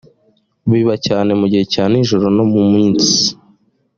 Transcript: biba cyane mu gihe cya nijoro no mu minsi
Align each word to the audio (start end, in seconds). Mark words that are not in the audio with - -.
biba 0.69 0.95
cyane 1.07 1.31
mu 1.39 1.45
gihe 1.51 1.65
cya 1.73 1.83
nijoro 1.91 2.25
no 2.35 2.43
mu 2.51 2.61
minsi 2.71 3.15